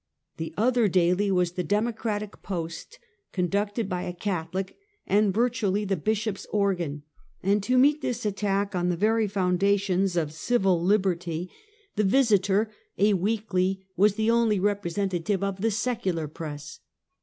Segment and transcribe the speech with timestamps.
[0.37, 2.95] The other daily was the Democratic Post^
[3.31, 7.03] conducted by a Catholic, and virtually the Bishop's organ;
[7.43, 11.49] and to meet this attack on the very foundations of civil lib 152 Half a
[11.49, 11.51] Centukt.
[11.51, 16.79] ertj, the Visiter, a weekly, was the only representa tive of the secular press.